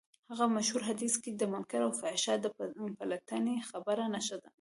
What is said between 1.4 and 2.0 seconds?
منکر او